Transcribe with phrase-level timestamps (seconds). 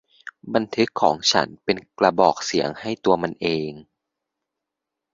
[0.53, 3.71] บันทึกของฉันเป็นกระบอกเสียงให้ตัวมันเอง